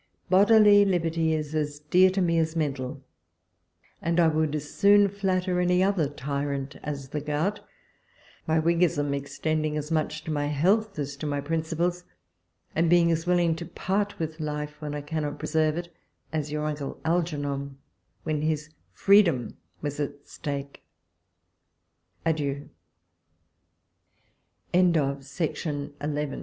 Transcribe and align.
Bodily 0.31 0.83
liberty 0.83 1.31
is 1.31 1.53
as 1.53 1.77
dear 1.77 2.09
to 2.09 2.21
me 2.23 2.39
as 2.39 2.55
mental, 2.55 3.03
and 4.01 4.19
I 4.19 4.29
would 4.29 4.55
as 4.55 4.73
soon 4.73 5.07
flatter 5.07 5.59
any 5.59 5.83
other 5.83 6.09
tyrant 6.09 6.75
as 6.81 7.09
the 7.09 7.21
gout, 7.21 7.59
my 8.47 8.57
Whiggism 8.59 9.13
extending 9.13 9.77
as 9.77 9.91
much 9.91 10.23
to 10.23 10.31
my 10.31 10.47
health 10.47 10.97
as 10.97 11.15
to 11.17 11.27
my 11.27 11.39
principles, 11.39 12.03
and 12.75 12.89
being 12.89 13.11
as 13.11 13.27
willing 13.27 13.55
to 13.57 13.65
part 13.67 14.17
with 14.17 14.39
life, 14.39 14.81
when 14.81 14.95
I 14.95 15.01
cannot 15.01 15.37
preserve 15.37 15.77
it, 15.77 15.93
as 16.33 16.51
your 16.51 16.63
imcle 16.63 16.97
Algernon 17.05 17.77
when 18.23 18.41
his 18.41 18.71
freedom 18.95 19.55
w 19.83 20.09